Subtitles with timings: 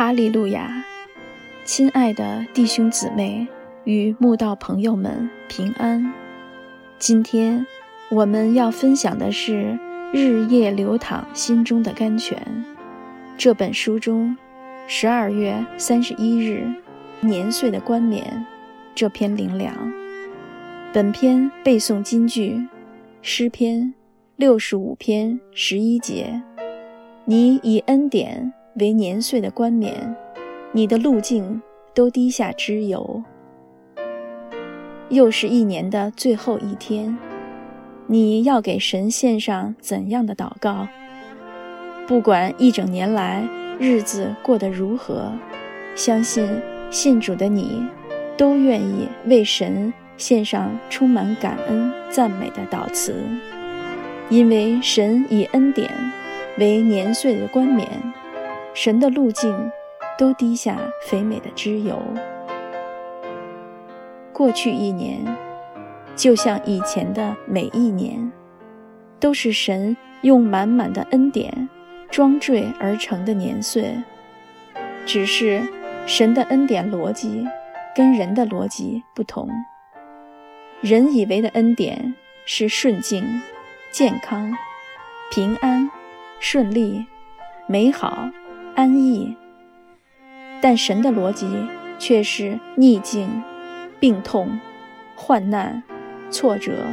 [0.00, 0.82] 哈利路亚，
[1.62, 3.46] 亲爱的弟兄姊妹
[3.84, 6.10] 与慕道朋友们平安。
[6.98, 7.66] 今天
[8.10, 9.78] 我们要分享的是
[10.14, 12.38] 《日夜流淌心中的甘泉》
[13.36, 14.34] 这本书中
[14.86, 16.66] 十二月三十一日
[17.20, 18.46] 年岁的冠冕
[18.94, 19.92] 这篇灵粮。
[20.94, 22.66] 本篇背诵金句：
[23.20, 23.92] 诗篇
[24.36, 26.40] 六十五篇十一节，
[27.26, 28.50] 你以恩典。
[28.74, 30.14] 为年岁的冠冕，
[30.72, 31.60] 你的路径
[31.92, 33.22] 都滴下脂油。
[35.08, 37.18] 又是一年的最后一天，
[38.06, 40.86] 你要给神献上怎样的祷告？
[42.06, 45.32] 不管一整年来日子过得如何，
[45.96, 46.48] 相信
[46.90, 47.82] 信主的你，
[48.36, 53.14] 都愿意为神献上充满感恩赞美的祷词，
[54.28, 55.90] 因为神以恩典
[56.58, 57.88] 为年岁的冠冕。
[58.72, 59.70] 神的路径
[60.18, 62.00] 都滴下肥美的脂油。
[64.32, 65.24] 过去一年，
[66.16, 68.30] 就像以前的每一年，
[69.18, 71.68] 都是神用满满的恩典
[72.10, 73.94] 装缀而成的年岁。
[75.04, 75.60] 只是
[76.06, 77.46] 神的恩典逻辑
[77.94, 79.48] 跟人的逻辑不同。
[80.80, 82.14] 人以为的恩典
[82.46, 83.42] 是顺境、
[83.90, 84.56] 健康、
[85.30, 85.90] 平安、
[86.38, 87.04] 顺利、
[87.66, 88.30] 美好。
[88.74, 89.36] 安逸，
[90.60, 91.46] 但神的逻辑
[91.98, 93.42] 却是逆境、
[93.98, 94.58] 病痛、
[95.14, 95.82] 患难、
[96.30, 96.86] 挫折、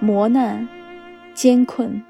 [0.00, 0.66] 磨难、
[1.34, 2.02] 艰困。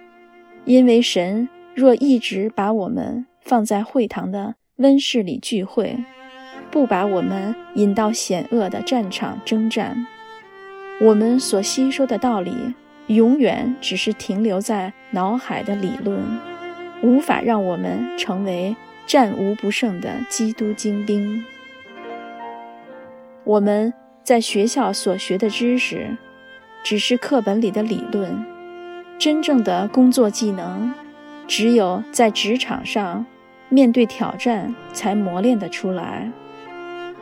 [0.65, 6.03] 因为神若一直把我们放在会堂的温室里聚会，
[6.71, 10.07] 不把我们引到险恶的战场征战，
[11.03, 12.53] 我们所吸收的道理
[13.09, 16.19] 永远只是停留在脑海的理论，
[17.05, 18.75] 无法让我们成为。
[19.07, 21.45] 战无不胜的基督精兵。
[23.45, 23.93] 我们
[24.23, 26.17] 在学校所学的知识，
[26.83, 28.43] 只是课本里的理论，
[29.19, 30.95] 真正的工作技能，
[31.47, 33.27] 只有在职场上
[33.69, 36.33] 面对挑战才磨练得出来。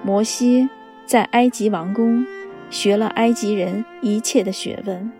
[0.04, 0.68] 摩西
[1.04, 2.24] 在埃及王宫
[2.70, 5.10] 学了埃及人一切的学问，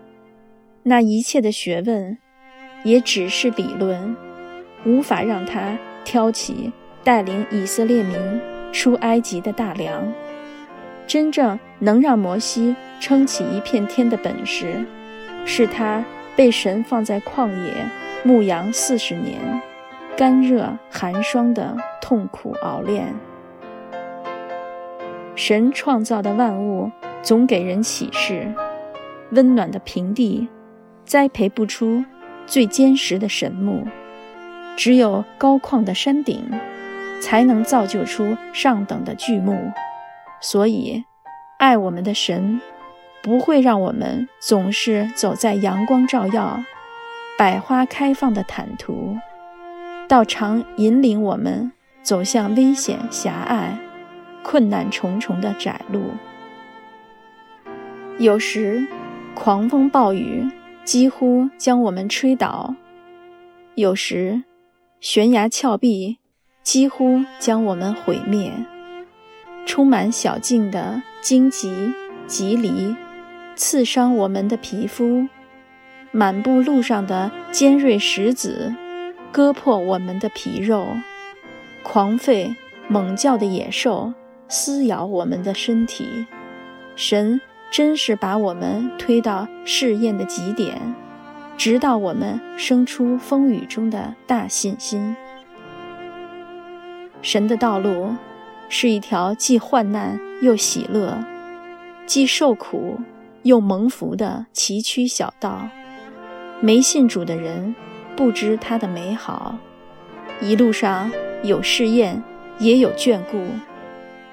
[0.83, 2.17] 那一切的学问，
[2.85, 4.15] 也只是理论，
[4.85, 5.77] 无法让他。
[6.05, 6.69] 挑起
[7.01, 8.17] 带领以色列民
[8.73, 10.05] 出埃及的大梁，
[11.07, 14.83] 真正能让摩西撑起一片天的本事，
[15.45, 16.03] 是他
[16.35, 17.73] 被神放在旷野
[18.25, 19.39] 牧羊四十年，
[20.17, 23.15] 干热寒霜的痛苦熬炼。
[25.35, 28.53] 神创造的万物总给人启示，
[29.31, 30.49] 温暖的平地
[31.05, 32.03] 栽培不出
[32.45, 33.87] 最坚实的神木。
[34.75, 36.43] 只有高旷的山顶，
[37.21, 39.71] 才能造就出上等的巨木。
[40.41, 41.03] 所以，
[41.57, 42.59] 爱我们的神，
[43.21, 46.61] 不会让我们总是走在阳光照耀、
[47.37, 49.17] 百花开放的坦途，
[50.07, 53.77] 倒常引领我们走向危险狭隘、
[54.43, 56.01] 困难重重的窄路。
[58.17, 58.85] 有时，
[59.33, 60.49] 狂风暴雨
[60.83, 62.75] 几乎将我们吹倒；
[63.75, 64.43] 有时，
[65.03, 66.17] 悬崖峭壁
[66.63, 68.53] 几乎将我们毁灭，
[69.65, 71.91] 充满小径的荆棘、
[72.25, 72.95] 棘藜
[73.53, 75.27] 刺伤我们的皮肤；
[76.13, 78.73] 满布路上的尖锐石子
[79.29, 80.85] 割破我们的皮肉；
[81.83, 82.55] 狂吠
[82.87, 84.13] 猛叫的野兽
[84.47, 86.25] 撕咬我们的身体。
[86.95, 90.95] 神真是把我们推到试验的极点。
[91.57, 95.15] 直到我们生出风雨中的大信心。
[97.21, 98.15] 神的道路
[98.67, 101.17] 是一条既患难又喜乐，
[102.05, 102.99] 既受苦
[103.43, 105.69] 又蒙福的崎岖小道。
[106.59, 107.75] 没信主的人
[108.15, 109.57] 不知它的美好。
[110.41, 111.09] 一路上
[111.43, 112.21] 有试验，
[112.59, 113.37] 也有眷顾；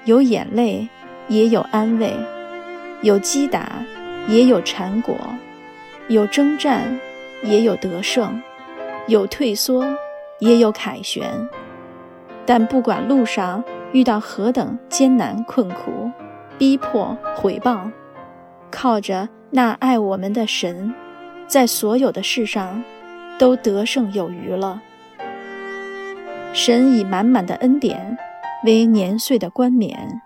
[0.05, 0.89] 有眼泪，
[1.29, 2.09] 也有安慰；
[3.01, 3.71] 有击打，
[4.27, 5.15] 也有缠果；
[6.09, 6.99] 有征战。
[7.43, 8.41] 也有得胜，
[9.07, 9.83] 有退缩，
[10.39, 11.49] 也有凯旋。
[12.45, 16.11] 但不管路上遇到何等艰难困苦、
[16.57, 17.91] 逼迫毁谤，
[18.69, 20.93] 靠着那爱我们的神，
[21.47, 22.83] 在所有的事上
[23.37, 24.81] 都得胜有余了。
[26.53, 28.17] 神以满满的恩典
[28.65, 30.21] 为年岁的冠冕，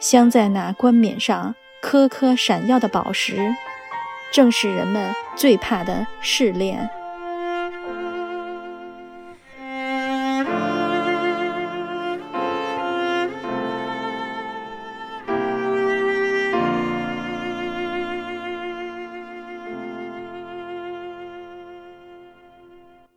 [0.00, 3.36] 镶在那冠冕上颗颗闪耀的宝石。
[4.36, 6.90] 正是人们最怕的试炼。